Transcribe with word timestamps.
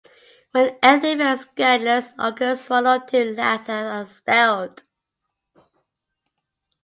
When 0.51 0.75
anything 0.81 1.19
very 1.19 1.37
scandalous 1.37 2.11
occurs 2.17 2.67
one 2.71 2.87
or 2.87 3.05
two 3.05 3.35
lads 3.35 3.69
are 3.69 4.01
expelled. 4.01 4.81